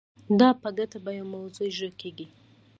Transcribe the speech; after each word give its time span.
دا 0.39 0.49
په 0.61 0.69
ګډه 0.77 0.97
په 1.05 1.11
یوه 1.17 1.31
موضوع 1.33 1.65
اجرا 1.69 1.89
کیږي. 2.01 2.27